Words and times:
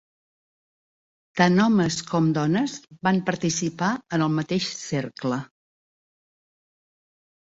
Tant 1.41 1.59
homes 1.65 1.97
com 2.11 2.31
dones 2.37 2.73
van 3.09 3.21
participar 3.27 3.91
en 4.19 4.25
el 4.29 4.33
mateix 4.41 4.71
cercle. 4.81 5.41